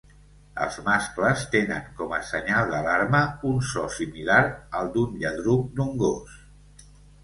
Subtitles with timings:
[0.63, 3.21] Els mascles tenen com a senyal d'alarma
[3.53, 4.43] un so similar
[4.83, 6.39] al d'un lladruc d'un gos.